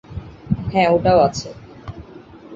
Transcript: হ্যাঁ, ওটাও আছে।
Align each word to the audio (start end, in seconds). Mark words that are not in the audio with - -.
হ্যাঁ, 0.71 0.89
ওটাও 0.89 1.19
আছে। 1.19 1.49